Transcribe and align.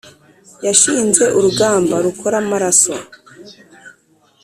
Yanshinze 0.65 1.23
urugamba 1.37 1.95
rukora 2.05 2.35
amaraso, 2.43 2.93